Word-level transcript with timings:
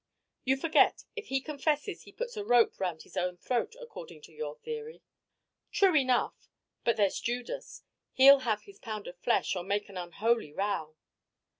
"You 0.45 0.57
forget. 0.57 1.03
If 1.15 1.27
he 1.27 1.41
confesses 1.41 2.01
he 2.01 2.11
puts 2.11 2.35
a 2.35 2.43
rope 2.43 2.79
round 2.79 3.03
his 3.03 3.15
own 3.15 3.37
throat 3.37 3.75
according 3.79 4.23
to 4.23 4.31
your 4.31 4.55
theory." 4.57 5.03
"True 5.71 5.95
enough. 5.95 6.49
But 6.83 6.97
there's 6.97 7.19
Judas. 7.19 7.83
He'll 8.13 8.39
have 8.39 8.63
his 8.63 8.79
pound 8.79 9.05
of 9.05 9.19
flesh, 9.19 9.55
or 9.55 9.61
make 9.63 9.89
an 9.89 9.97
unholy 9.97 10.53
row." 10.53 10.95